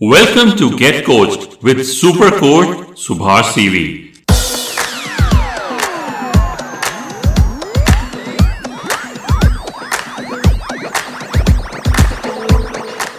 [0.00, 4.14] Welcome to Get Coached with Super Coach Subhash CV.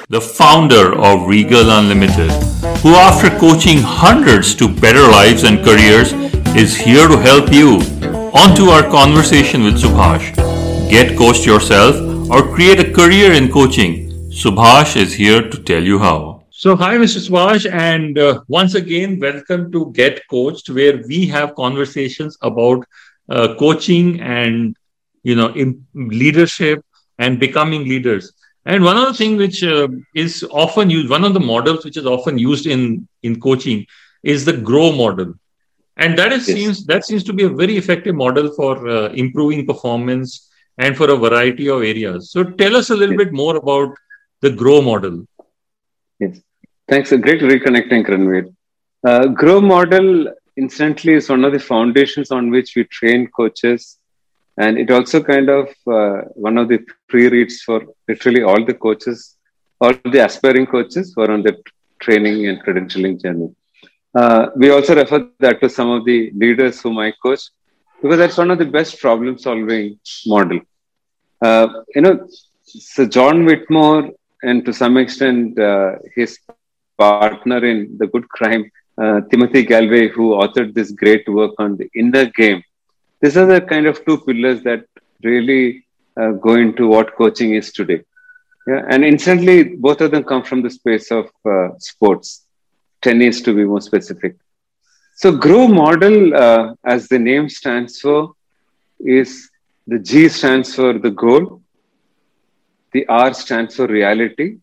[0.07, 2.31] The founder of Regal Unlimited,
[2.79, 6.13] who after coaching hundreds to better lives and careers
[6.55, 7.81] is here to help you.
[8.31, 10.33] On to our conversation with Subhash.
[10.89, 11.97] Get coached yourself
[12.31, 14.09] or create a career in coaching.
[14.29, 16.28] Subhash is here to tell you how.
[16.61, 17.19] So, hi, Mr.
[17.25, 22.85] Subhash, and uh, once again, welcome to Get Coached, where we have conversations about
[23.29, 24.75] uh, coaching and
[25.23, 25.53] you know
[25.93, 26.83] leadership
[27.17, 28.33] and becoming leaders.
[28.65, 31.95] And one of the things which uh, is often used, one of the models which
[31.95, 33.85] is often used in in coaching,
[34.21, 35.35] is the grow model,
[35.95, 36.57] and that is yes.
[36.57, 41.09] seems that seems to be a very effective model for uh, improving performance and for
[41.09, 42.31] a variety of areas.
[42.31, 43.27] So, tell us a little yes.
[43.27, 43.95] bit more about
[44.41, 45.25] the grow model.
[46.89, 47.11] Thanks.
[47.11, 48.51] Great reconnecting, Ranveer.
[49.05, 53.99] Uh, Grow model, incidentally, is one of the foundations on which we train coaches.
[54.57, 59.37] And it also kind of uh, one of the pre-reads for literally all the coaches,
[59.79, 61.61] all the aspiring coaches who are on the
[62.01, 63.55] training and credentialing journey.
[64.15, 67.41] Uh, we also refer that to some of the leaders whom I coach
[68.01, 70.61] because that's one of the best problem solving model.
[71.39, 72.27] Uh, you know,
[72.63, 74.09] so John Whitmore
[74.41, 76.39] and to some extent uh, his
[76.99, 78.63] partner in The Good Crime,
[79.01, 82.61] uh, Timothy Gallwey, who authored this great work on the inner game.
[83.21, 84.85] These are the kind of two pillars that
[85.23, 85.85] really
[86.19, 88.01] uh, go into what coaching is today.
[88.67, 92.45] Yeah, and instantly, both of them come from the space of uh, sports,
[93.01, 94.35] tennis to be more specific.
[95.15, 98.33] So, Grow model, uh, as the name stands for,
[98.99, 99.49] is
[99.87, 101.61] the G stands for the goal,
[102.93, 104.57] the R stands for reality,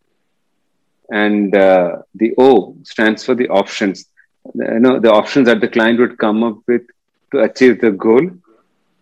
[1.10, 4.06] and uh, the O stands for the options.
[4.54, 6.82] You know, the options that the client would come up with
[7.32, 8.30] to achieve the goal.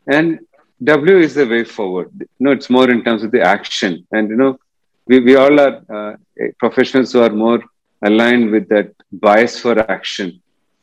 [0.06, 0.40] And
[0.82, 2.10] W is the way forward.
[2.18, 4.06] You know, it's more in terms of the action.
[4.12, 4.58] And, you know,
[5.06, 6.16] we, we all are uh,
[6.58, 7.62] professionals who are more
[8.02, 10.40] aligned with that bias for action,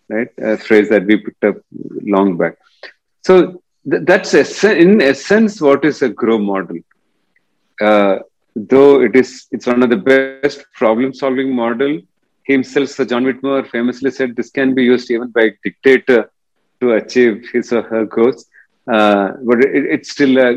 [0.10, 0.30] right?
[0.40, 1.58] A phrase that we picked up
[2.04, 2.58] long back.
[3.24, 6.78] So th- that's in essence what is a grow model.
[7.80, 8.20] Uh,
[8.56, 12.00] though it is it's one of the best problem solving model
[12.44, 16.22] himself sir john whitmore famously said this can be used even by a dictator
[16.82, 18.46] to achieve his or her goals.
[18.92, 20.50] Uh, but it, it's still a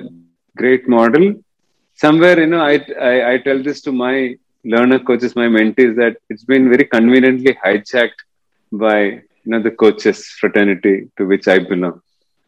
[0.57, 1.35] great model.
[1.95, 2.77] Somewhere you know I,
[3.11, 7.53] I, I tell this to my learner coaches my mentees that it's been very conveniently
[7.65, 8.21] hijacked
[8.73, 12.01] by you know the coaches fraternity to which i belong.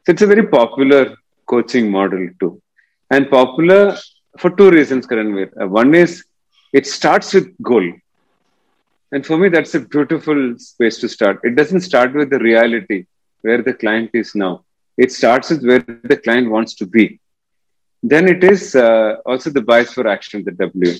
[0.04, 1.14] So it's a very popular
[1.46, 2.60] coaching model too.
[3.10, 3.96] And popular
[4.38, 5.50] for two reasons, Karanveer.
[5.60, 6.24] Uh, one is
[6.72, 7.86] it starts with goal.
[9.12, 11.40] And for me, that's a beautiful space to start.
[11.44, 13.06] It doesn't start with the reality
[13.42, 14.64] where the client is now.
[14.98, 17.20] It starts with where the client wants to be.
[18.02, 20.94] Then it is uh, also the bias for action, the W.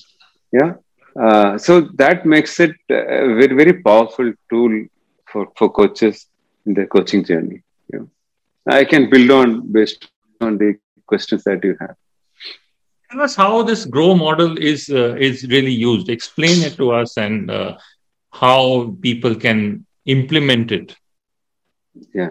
[0.53, 0.75] Yeah.
[1.21, 4.87] Uh, so that makes it a very, very powerful tool
[5.31, 6.27] for, for coaches
[6.65, 7.63] in their coaching journey.
[7.93, 8.05] Yeah.
[8.67, 10.09] I can build on based
[10.41, 11.97] on the questions that you have
[13.11, 16.09] tell us how this grow model is uh, is really used.
[16.09, 17.77] Explain it to us and uh,
[18.33, 20.95] how people can implement it.
[22.15, 22.31] Yeah.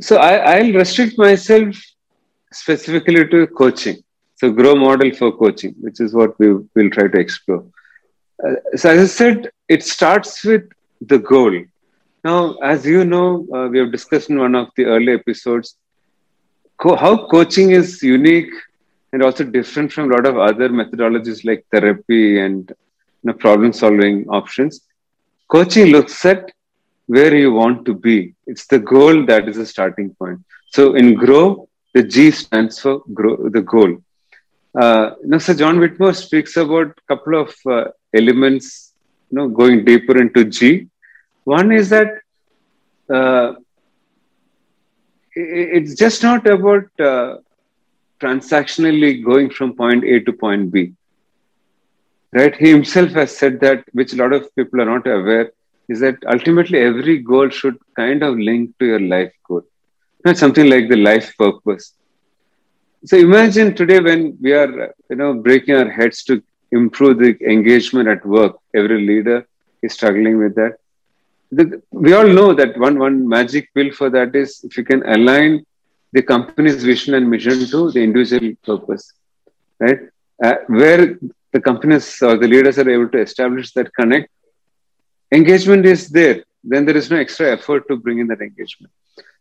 [0.00, 1.76] So I, i'll restrict myself
[2.52, 3.98] specifically to coaching.
[4.36, 7.64] So grow model for coaching which is what we will try to explore.
[8.44, 10.64] Uh, so as i said it starts with
[11.00, 11.54] the goal.
[12.24, 15.76] Now as you know uh, we have discussed in one of the early episodes
[16.80, 18.52] co- how coaching is unique
[19.14, 23.72] and also different from a lot of other methodologies like therapy and you know, problem
[23.72, 24.80] solving options.
[25.46, 26.50] Coaching looks at
[27.06, 28.34] where you want to be.
[28.48, 30.40] It's the goal that is the starting point.
[30.72, 33.92] So in grow, the G stands for grow, the goal.
[34.74, 38.94] Uh, know, Sir John Whitmore speaks about a couple of uh, elements,
[39.30, 40.88] you know, going deeper into G.
[41.44, 42.08] One is that
[43.08, 43.54] uh,
[45.36, 47.36] it's just not about uh,
[48.20, 50.92] transactionally going from point A to point B.
[52.32, 52.54] Right?
[52.56, 55.52] He himself has said that, which a lot of people are not aware,
[55.88, 59.62] is that ultimately every goal should kind of link to your life goal.
[60.24, 61.92] Not something like the life purpose.
[63.04, 68.08] So imagine today when we are, you know, breaking our heads to improve the engagement
[68.08, 68.56] at work.
[68.74, 69.46] Every leader
[69.82, 70.78] is struggling with that.
[71.52, 75.06] The, we all know that one one magic pill for that is if you can
[75.06, 75.64] align
[76.16, 79.04] the company's vision and mission to the individual purpose,
[79.84, 80.00] right?
[80.46, 81.02] Uh, where
[81.54, 84.28] the companies or the leaders are able to establish that connect,
[85.38, 86.38] engagement is there,
[86.72, 88.92] then there is no extra effort to bring in that engagement.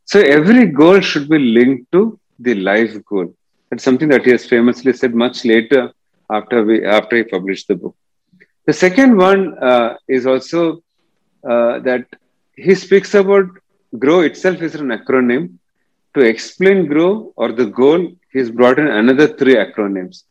[0.06, 3.28] So every goal should be linked to the life goal.
[3.70, 5.84] That's something that he has famously said much later
[6.38, 7.96] after we after he published the book.
[8.70, 10.62] The second one uh, is also
[11.52, 12.06] uh, that
[12.56, 13.48] he speaks about
[14.04, 15.44] grow itself is an acronym.
[16.16, 20.24] To explain grow or the goal, he's brought in another three acronyms.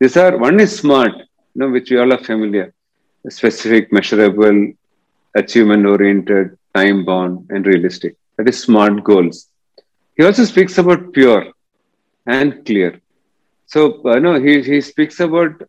[0.00, 2.72] These are one is SMART, you know, which we all are familiar:
[3.28, 4.72] specific, measurable,
[5.34, 8.16] achievement oriented, time bound, and realistic.
[8.36, 9.48] That is SMART goals.
[10.16, 11.52] He also speaks about pure
[12.26, 13.00] and clear.
[13.66, 15.62] So, uh, no, he, he speaks about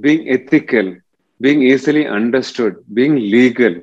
[0.00, 0.96] being ethical,
[1.40, 3.82] being easily understood, being legal,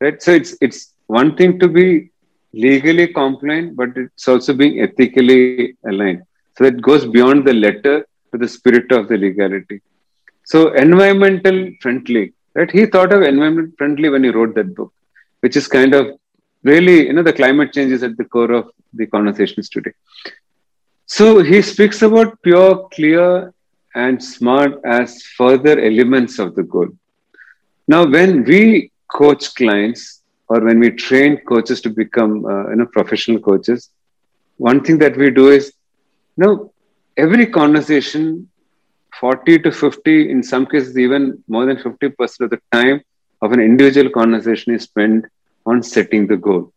[0.00, 0.22] right?
[0.22, 2.10] So it's it's one thing to be
[2.54, 6.22] legally compliant, but it's also being ethically aligned.
[6.56, 9.80] So it goes beyond the letter to the spirit of the legality.
[10.44, 12.70] So environmental friendly, right?
[12.70, 14.92] He thought of environment friendly when he wrote that book,
[15.40, 16.18] which is kind of
[16.62, 19.92] really, you know, the climate change is at the core of the conversations today.
[21.06, 23.52] So he speaks about pure, clear,
[23.94, 26.88] and smart as further elements of the goal.
[27.86, 32.86] Now, when we coach clients or when we train coaches to become uh, you know
[32.86, 33.90] professional coaches,
[34.56, 35.72] one thing that we do is
[36.36, 36.72] you know
[37.16, 38.48] every conversation
[39.20, 43.00] 40 to 50 in some cases even more than 50% of the time
[43.42, 45.24] of an individual conversation is spent
[45.66, 46.72] on setting the goal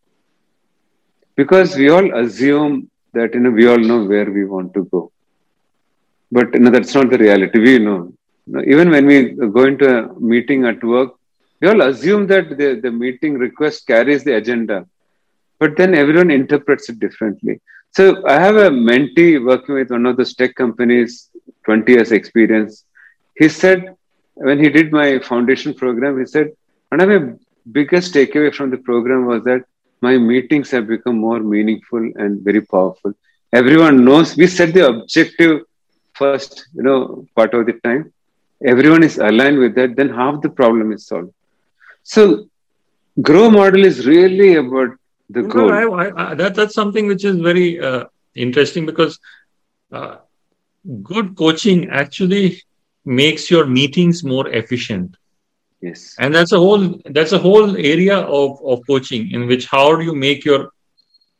[1.35, 5.11] because we all assume that you know we all know where we want to go
[6.31, 7.59] but you know, that's not the reality.
[7.59, 8.13] We know.
[8.65, 11.11] Even when we go into a meeting at work,
[11.59, 14.85] we all assume that the, the meeting request carries the agenda.
[15.59, 17.59] But then everyone interprets it differently.
[17.91, 21.29] So I have a mentee working with one of those tech companies,
[21.65, 22.83] 20 years experience.
[23.35, 23.95] He said,
[24.35, 26.51] when he did my foundation program, he said,
[26.89, 27.33] one of my
[27.71, 29.63] biggest takeaway from the program was that
[30.01, 33.13] my meetings have become more meaningful and very powerful.
[33.51, 35.61] Everyone knows we set the objective
[36.13, 38.13] first, you know, part of the time,
[38.63, 41.33] everyone is aligned with that, then half the problem is solved.
[42.13, 42.47] So,
[43.21, 44.91] grow model is really about
[45.29, 45.73] the no, goal.
[45.73, 49.19] I, I, that, that's something which is very uh, interesting because
[49.91, 50.17] uh,
[51.03, 52.63] good coaching actually
[53.03, 55.17] makes your meetings more efficient.
[55.81, 56.15] Yes.
[56.17, 60.03] And that's a whole that's a whole area of, of coaching in which how do
[60.03, 60.71] you make your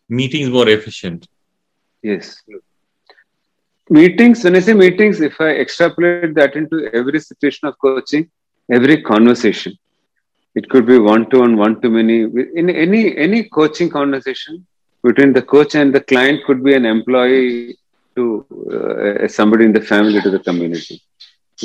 [0.10, 1.28] meetings more efficient?
[2.04, 2.44] Yes
[3.90, 8.30] meetings, when I say meetings, if I extrapolate that into every situation of coaching,
[8.72, 9.78] every conversation,
[10.57, 12.18] it could be one to one, one to many.
[12.62, 14.54] In any any coaching conversation
[15.07, 17.77] between the coach and the client, could be an employee
[18.15, 18.24] to
[18.75, 20.98] uh, somebody in the family to the community.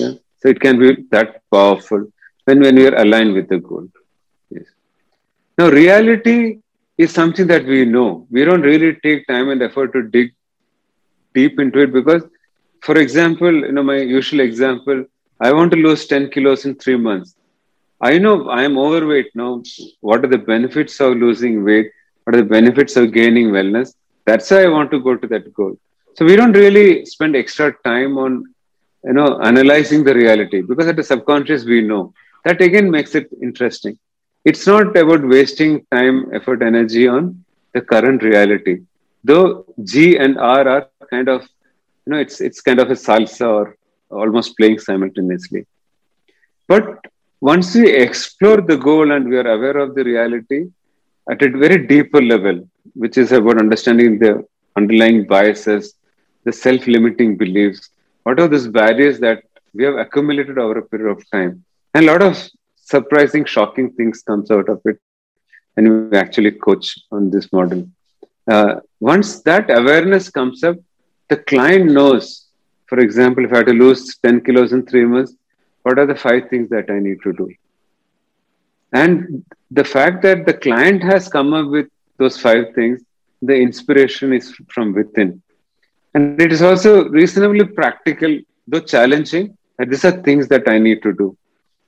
[0.00, 2.02] Yeah, so it can be that powerful
[2.44, 3.86] when when we are aligned with the goal.
[4.50, 4.66] Yes.
[5.58, 6.38] Now, reality
[6.98, 8.26] is something that we know.
[8.30, 10.34] We don't really take time and effort to dig
[11.34, 12.24] deep into it because,
[12.80, 15.06] for example, you know, my usual example,
[15.40, 17.34] I want to lose 10 kilos in three months.
[18.02, 19.62] I know I am overweight now.
[20.00, 21.90] What are the benefits of losing weight?
[22.24, 23.94] What are the benefits of gaining wellness?
[24.26, 25.78] That's why I want to go to that goal.
[26.16, 28.44] So we don't really spend extra time on,
[29.04, 32.12] you know, analyzing the reality because at the subconscious we know.
[32.44, 33.98] That again makes it interesting.
[34.44, 38.80] It's not about wasting time, effort, energy on the current reality.
[39.24, 41.42] Though G and R are kind of
[42.06, 43.76] you know it's it's kind of a salsa or
[44.10, 45.66] almost playing simultaneously
[46.68, 46.84] but
[47.50, 50.60] once we explore the goal and we are aware of the reality
[51.32, 52.56] at a very deeper level
[53.02, 54.32] which is about understanding the
[54.80, 55.94] underlying biases
[56.46, 57.82] the self-limiting beliefs
[58.24, 59.42] what are those barriers that
[59.74, 61.64] we have accumulated over a period of time?
[61.94, 62.36] And a lot of
[62.76, 64.98] surprising shocking things comes out of it
[65.76, 67.88] and we actually coach on this model.
[68.50, 70.76] Uh, once that awareness comes up
[71.28, 72.48] the client knows,
[72.86, 75.34] for example, if I have to lose 10 kilos in three months,
[75.82, 77.50] what are the five things that I need to do?
[78.92, 83.02] And the fact that the client has come up with those five things,
[83.40, 85.42] the inspiration is from within.
[86.14, 91.02] And it is also reasonably practical, though challenging, that these are things that I need
[91.02, 91.36] to do.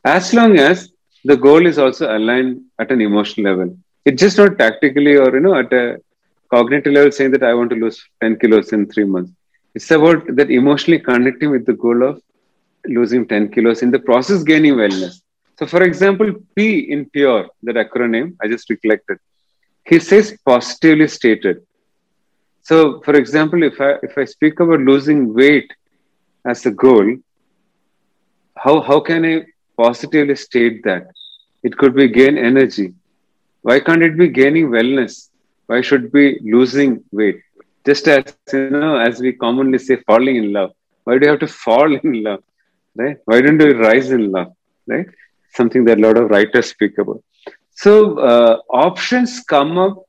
[0.04, 0.90] As long as
[1.24, 3.76] the goal is also aligned at an emotional level.
[4.04, 5.98] It's just not tactically or you know at a
[6.50, 9.32] cognitive level saying that I want to lose 10 kilos in three months.
[9.74, 12.20] It's about that emotionally connecting with the goal of
[12.86, 15.20] losing 10 kilos in the process gaining wellness.
[15.58, 19.18] So, for example, P in pure, that acronym I just recollected,
[19.84, 21.58] he says positively stated.
[22.62, 25.70] So, for example, if I if I speak about losing weight
[26.44, 27.16] as a goal,
[28.56, 29.44] how how can I
[29.76, 31.08] positively state that?
[31.62, 32.94] It could be gain energy.
[33.62, 35.28] Why can't it be gaining wellness?
[35.66, 37.40] Why should be losing weight?
[37.86, 40.72] Just as you know, as we commonly say, falling in love.
[41.04, 42.42] Why do you have to fall in love?
[42.96, 43.18] Right?
[43.24, 44.52] Why don't we rise in love?
[44.86, 45.06] Right?
[45.54, 47.22] Something that a lot of writers speak about.
[47.72, 50.04] So uh, options come up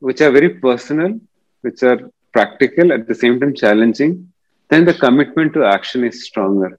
[0.00, 1.18] which are very personal,
[1.62, 4.32] which are practical, at the same time challenging,
[4.68, 6.78] then the commitment to action is stronger.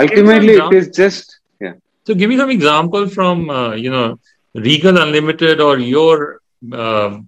[0.00, 1.74] Ultimately, it is just yeah.
[2.06, 4.18] So, give me some example from uh, you know
[4.54, 6.40] Regal Unlimited or your
[6.72, 7.18] uh,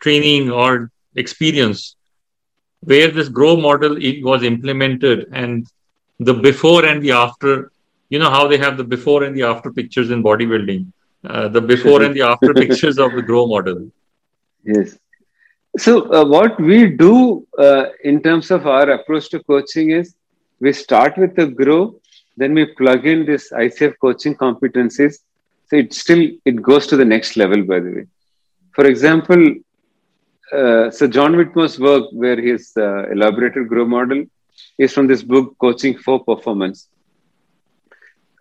[0.00, 1.96] training or experience
[2.80, 5.66] where this grow model was implemented and
[6.20, 7.70] the before and the after
[8.10, 10.90] you know how they have the before and the after pictures in bodybuilding
[11.24, 13.90] uh, the before and the after pictures of the grow model.
[14.64, 14.96] Yes.
[15.76, 20.14] So uh, what we do uh, in terms of our approach to coaching is
[20.60, 22.00] we start with the grow
[22.36, 25.18] then we plug in this icf coaching competencies.
[25.68, 28.06] So it still it goes to the next level by the way.
[28.74, 29.54] For example
[30.52, 34.24] uh, so john whitmore's work where he's uh, elaborated grow model
[34.78, 36.88] is from this book coaching for performance.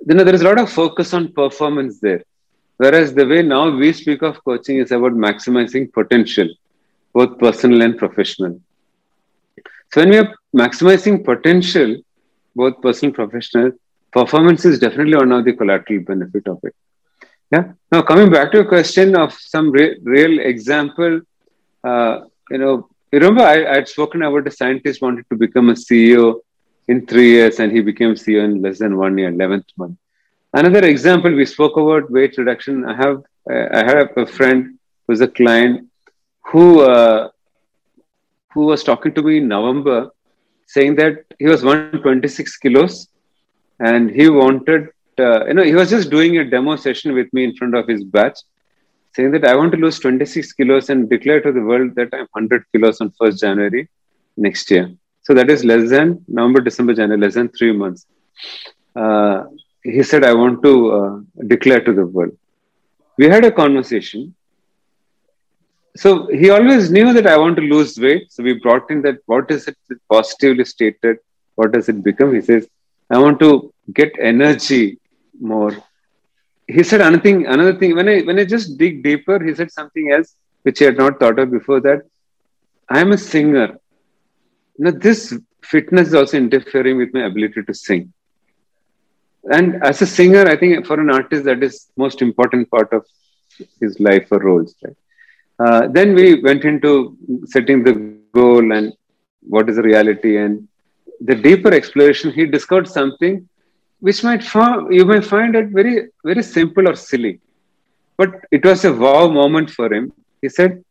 [0.08, 2.24] You know there is a lot of focus on performance there.
[2.78, 6.48] Whereas the way now we speak of coaching is about maximizing potential
[7.14, 8.62] both personal and professional.
[9.92, 11.98] So when we are maximizing potential
[12.56, 13.72] both personal and professional
[14.12, 16.76] performance is definitely one of the collateral benefit of it.
[17.52, 17.72] Yeah?
[17.92, 21.22] Now coming back to a question of some re- real example
[21.88, 22.14] uh,
[22.52, 22.74] you know
[23.12, 26.28] you remember I, I had spoken about a scientist wanted to become a ceo
[26.88, 29.98] in three years and he became CEO in less than one year, 11th month.
[30.54, 32.86] Another example, we spoke about weight reduction.
[32.86, 35.90] I have, I had a friend who's a client
[36.46, 37.30] who, uh,
[38.54, 40.10] who was talking to me in November
[40.66, 43.10] saying that he was 126 kilos
[43.80, 44.90] and he wanted,
[45.20, 47.88] uh, you know, he was just doing a demo session with me in front of
[47.88, 48.40] his batch
[49.18, 52.28] saying that I want to lose 26 kilos and declare to the world that I'm
[52.40, 53.84] 100 kilos on 1st January
[54.46, 54.88] next year.
[55.26, 58.06] So that is less than November, December, January, less than three months.
[58.96, 59.46] Uh,
[59.84, 62.36] he said, I want to uh, declare to the world.
[63.18, 64.36] We had a conversation.
[66.04, 68.32] So he always knew that I want to lose weight.
[68.32, 69.78] So we brought in that what is it
[70.16, 71.18] positively stated?
[71.56, 72.36] What does it become?
[72.36, 72.68] He says,
[73.10, 75.00] I want to get energy
[75.40, 75.74] more.
[76.68, 77.96] He said another thing, another thing.
[77.96, 81.20] When I when I just dig deeper, he said something else which he had not
[81.20, 82.02] thought of before that.
[82.90, 83.80] I am a singer.
[84.78, 85.34] Now, this
[85.64, 88.14] fitness is also interfering with my ability to sing.
[89.50, 93.06] And as a singer, I think for an artist, that is most important part of
[93.80, 94.76] his life or roles.
[94.84, 94.98] Right?
[95.60, 97.94] Uh, then we went into setting the
[98.34, 98.94] goal and
[99.42, 100.68] what is the reality and
[101.22, 102.32] the deeper exploration.
[102.32, 103.48] He discovered something
[104.00, 107.40] which might find, you may find it very very simple or silly,
[108.18, 110.14] but it was a wow moment for him.
[110.42, 110.84] He said,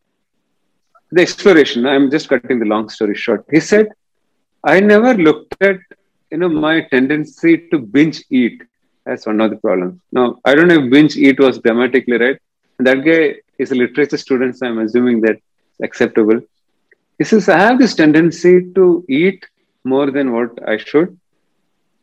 [1.12, 3.44] the exploration i'm just cutting the long story short.
[3.50, 3.88] He said
[4.64, 5.78] i never looked at
[6.30, 8.62] you know my tendency to binge eat
[9.06, 10.00] as one of the problems.
[10.10, 12.38] Now i don't know if binge eat was grammatically right.
[12.78, 15.38] That guy is a literature student so i'm assuming that
[15.82, 16.40] acceptable.
[17.18, 19.46] He says i have this tendency to eat
[19.84, 21.16] more than what i should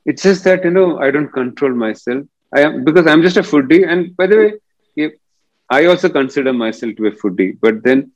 [0.06, 2.24] it's just that you know i don't control myself
[2.58, 4.54] i am because i'm just a foodie and by the way
[4.96, 5.14] if,
[5.70, 8.12] i also consider myself to be a foodie but then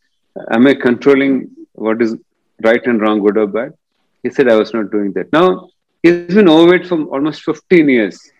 [0.51, 2.15] am I controlling what is
[2.63, 3.73] right and wrong, good or bad?
[4.23, 5.31] He said, I was not doing that.
[5.31, 5.69] Now,
[6.03, 8.31] he's been overweight for almost 15 years.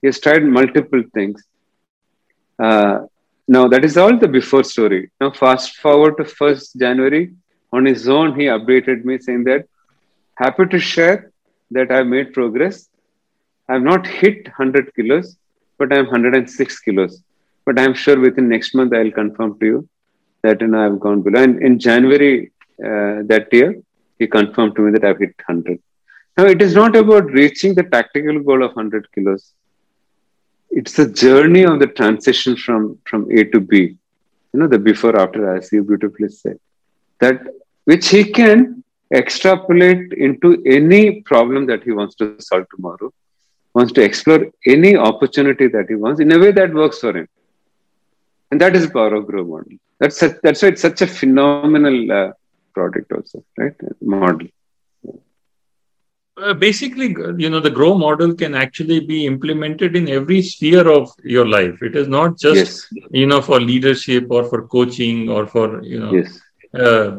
[0.00, 1.42] He has tried multiple things.
[2.58, 3.06] Uh,
[3.48, 5.10] now, that is all the before story.
[5.20, 7.34] Now, fast forward to 1st January.
[7.72, 9.66] On his own, he updated me saying that,
[10.36, 11.31] happy to share
[11.72, 12.88] that I've made progress.
[13.68, 15.36] I've not hit 100 kilos,
[15.78, 17.22] but I'm 106 kilos.
[17.64, 19.88] But I'm sure within next month I'll confirm to you
[20.42, 21.42] that you know I've gone below.
[21.42, 22.52] And in January
[22.84, 23.80] uh, that year,
[24.18, 25.78] he confirmed to me that I've hit 100.
[26.36, 29.52] Now it is not about reaching the tactical goal of 100 kilos.
[30.70, 33.96] It's a journey of the transition from from A to B.
[34.52, 36.58] You know the before after, as you beautifully said,
[37.20, 37.40] that
[37.84, 38.81] which he can
[39.12, 43.12] extrapolate into any problem that he wants to solve tomorrow,
[43.74, 47.28] wants to explore any opportunity that he wants in a way that works for him.
[48.50, 49.78] And that is the power of Grow model.
[49.98, 52.32] That's such, that's why it's such a phenomenal uh,
[52.74, 53.74] product also, right?
[54.00, 54.48] Model.
[56.36, 61.10] Uh, basically, you know, the grow model can actually be implemented in every sphere of
[61.22, 61.82] your life.
[61.82, 63.04] It is not just, yes.
[63.10, 66.12] you know, for leadership or for coaching or for, you know.
[66.12, 66.40] Yes.
[66.74, 67.18] Uh,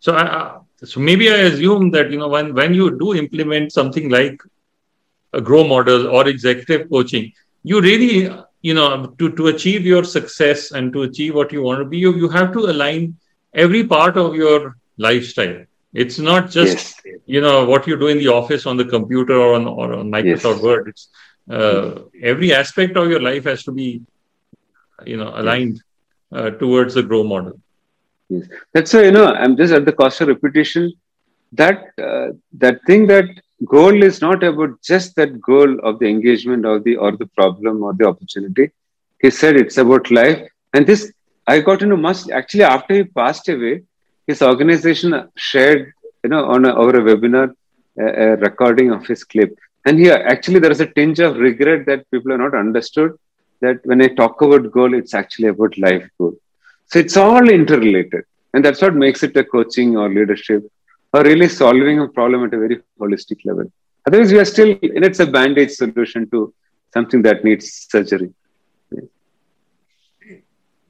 [0.00, 4.08] so, I, so maybe I assume that, you know, when, when you do implement something
[4.10, 4.40] like
[5.32, 8.30] a grow model or executive coaching, you really,
[8.62, 11.98] you know, to, to achieve your success and to achieve what you want to be,
[11.98, 13.16] you, you have to align
[13.54, 15.64] every part of your lifestyle.
[15.94, 17.16] It's not just, yes.
[17.26, 20.10] you know, what you do in the office on the computer or on, or on
[20.10, 20.62] Microsoft yes.
[20.62, 20.88] Word.
[20.88, 21.08] It's
[21.50, 24.02] uh, every aspect of your life has to be,
[25.04, 25.82] you know, aligned
[26.32, 27.60] uh, towards the grow model.
[28.32, 28.46] Yes.
[28.74, 30.92] That's why, you know, I'm just at the cost of repetition
[31.52, 32.28] that uh,
[32.64, 33.26] that thing that
[33.66, 37.82] goal is not about just that goal of the engagement or the or the problem
[37.82, 38.70] or the opportunity.
[39.20, 40.40] He said it's about life.
[40.74, 41.12] And this
[41.52, 43.72] i got to know much actually after he passed away
[44.30, 45.80] his organization shared
[46.24, 47.48] you know on a, over a webinar
[47.98, 49.52] a, a recording of his clip.
[49.84, 53.12] And here actually there is a tinge of regret that people are not understood
[53.60, 56.34] that when i talk about goal it's actually about life goal
[56.92, 60.62] so it's all interrelated and that's what makes it a coaching or leadership
[61.14, 63.70] or really solving a problem at a very holistic level.
[64.06, 66.52] Otherwise, we are still, and it's a band-aid solution to
[66.92, 68.30] something that needs surgery.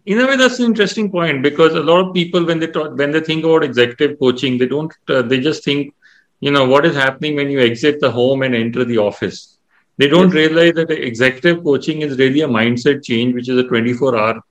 [0.05, 2.99] In a way, that's an interesting point because a lot of people, when they talk,
[2.99, 5.95] when they think about executive coaching, they don't, uh, they just think,
[6.41, 9.59] you know, what is happening when you exit the home and enter the office.
[9.99, 10.35] They don't yes.
[10.35, 14.43] realize that executive coaching is really a mindset change, which is a 24 hour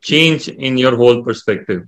[0.00, 1.86] change in your whole perspective.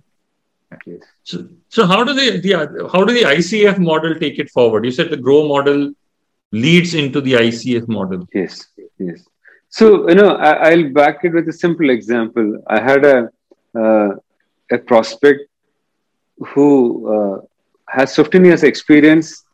[1.25, 4.85] So, so how do the, the how do the ICF model take it forward?
[4.85, 5.93] You said the grow model
[6.51, 8.27] leads into the ICF model.
[8.33, 8.67] Yes,
[8.99, 9.23] yes.
[9.69, 12.63] So you know, I, will back it with a simple example.
[12.67, 13.29] I had a
[13.79, 14.11] uh,
[14.71, 15.41] a prospect
[16.39, 16.69] who
[17.15, 17.41] uh,
[17.89, 19.45] has 15 years experience,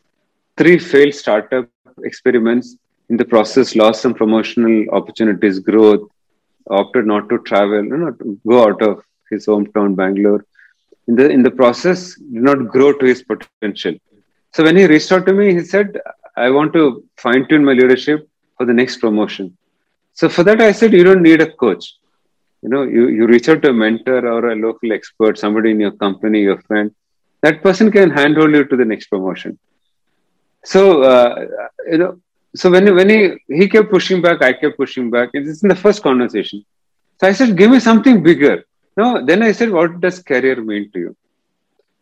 [0.56, 1.68] three failed startup
[2.04, 2.76] experiments.
[3.10, 6.08] In the process, lost some promotional opportunities, growth,
[6.70, 10.44] opted not to travel, you know, to go out of his hometown, Bangalore
[11.08, 13.76] in the in the process did not grow to his potential.
[14.36, 15.98] So when he reached out to me, he said,
[16.36, 16.82] "I want to
[17.16, 19.46] fine tune my leadership for the next promotion."
[20.12, 21.86] So for that, I said, "You don't need a coach.
[22.62, 25.80] You know, you you reach out to a mentor or a local expert, somebody in
[25.86, 26.90] your company, your friend.
[27.42, 29.58] That person can handhold you to the next promotion."
[30.64, 31.46] So uh,
[31.90, 32.12] you know,
[32.60, 33.20] so when when he
[33.58, 35.30] he kept pushing back, I kept pushing back.
[35.32, 36.64] It's in the first conversation.
[37.20, 38.56] So I said, "Give me something bigger."
[38.98, 41.16] No, then I said, what does career mean to you?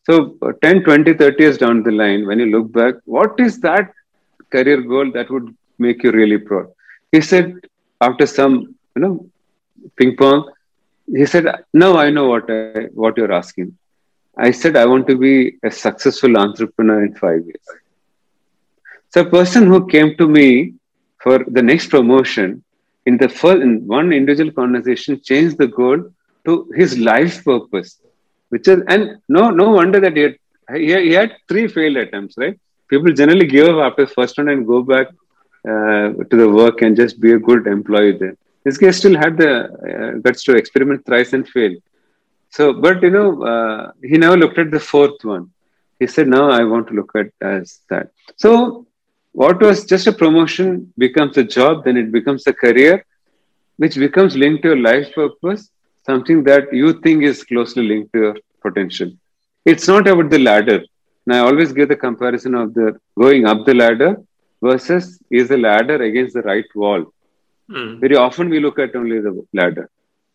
[0.04, 3.60] So uh, 10, 20, 30 years down the line, when you look back, what is
[3.60, 3.92] that
[4.50, 6.68] career goal that would make you really proud?
[7.12, 7.54] He said,
[8.00, 9.26] after some, you know,
[9.98, 10.50] ping pong,
[11.06, 13.76] he said, now I know what I, what you're asking.
[14.38, 17.66] I said, I want to be a successful entrepreneur in five years.
[19.16, 20.74] So a person who came to me
[21.22, 22.62] for the next promotion
[23.06, 26.10] in the first, in one individual conversation changed the goal
[26.44, 27.98] to his life purpose,
[28.50, 30.36] which is, and no, no wonder that he had,
[30.74, 32.60] he, had three failed attempts, right?
[32.90, 35.06] People generally give up after first one and go back
[35.66, 38.36] uh, to the work and just be a good employee there.
[38.64, 41.74] This guy still had the uh, guts to experiment thrice and fail.
[42.50, 45.52] So, but you know, uh, he never looked at the fourth one.
[45.98, 48.85] He said, "Now I want to look at as that." So,
[49.42, 50.68] what was just a promotion
[51.04, 53.04] becomes a job, then it becomes a career,
[53.76, 55.62] which becomes linked to your life purpose,
[56.08, 59.10] something that you think is closely linked to your potential.
[59.64, 60.80] It's not about the ladder.
[61.24, 64.12] And I always give the comparison of the going up the ladder
[64.62, 67.04] versus is the ladder against the right wall.
[67.70, 68.00] Mm.
[68.00, 69.90] Very often we look at only the ladder.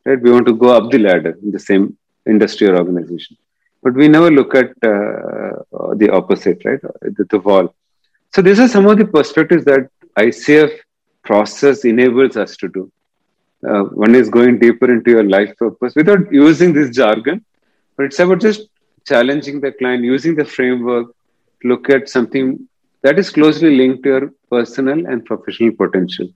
[0.05, 0.21] Right?
[0.21, 3.37] We want to go up the ladder in the same industry or organization.
[3.81, 6.81] But we never look at uh, the opposite, right?
[6.81, 7.73] The, the wall.
[8.33, 10.71] So these are some of the perspectives that ICF
[11.23, 12.91] process enables us to do.
[13.67, 17.45] Uh, one is going deeper into your life purpose without using this jargon,
[17.95, 18.69] but it's about just
[19.05, 21.15] challenging the client, using the framework
[21.63, 22.67] look at something
[23.03, 26.27] that is closely linked to your personal and professional potential.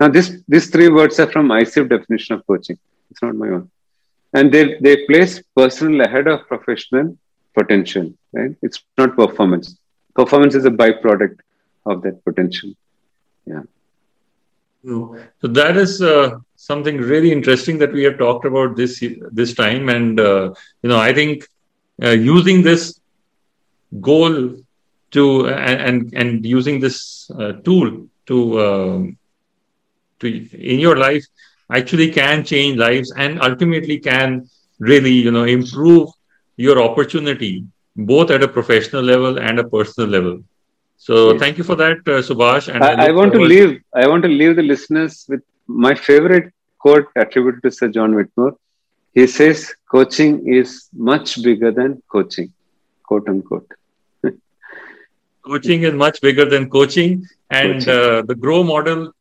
[0.00, 2.78] Now, this these three words are from ICF definition of coaching.
[3.10, 3.70] It's not my own,
[4.32, 7.16] and they they place personal ahead of professional
[7.58, 8.12] potential.
[8.32, 8.56] Right?
[8.62, 9.78] It's not performance.
[10.14, 11.38] Performance is a byproduct
[11.86, 12.72] of that potential.
[13.46, 13.62] Yeah.
[14.84, 19.88] So that is uh, something really interesting that we have talked about this this time,
[19.88, 21.46] and uh, you know, I think
[22.02, 22.98] uh, using this
[24.00, 24.56] goal
[25.12, 29.18] to and and using this uh, tool to um,
[30.20, 30.26] to
[30.72, 31.24] in your life
[31.70, 34.48] actually can change lives and ultimately can
[34.78, 36.08] really you know improve
[36.56, 37.64] your opportunity
[37.96, 40.42] both at a professional level and a personal level
[41.06, 41.40] so yes.
[41.40, 42.72] thank you for that, uh, Subhash.
[42.72, 43.82] And I, I, want to leave.
[43.92, 48.54] I want to leave the listeners with my favorite quote attributed to Sir John Whitmore.
[49.12, 52.52] He says, "Coaching is much bigger than coaching,"
[53.02, 53.66] quote unquote.
[55.48, 57.88] coaching is much bigger than coaching, and Coaching.
[57.88, 59.12] uh, the Grow model